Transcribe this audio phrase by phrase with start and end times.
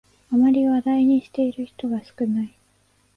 [0.31, 2.57] あまり話題にしている人が少ない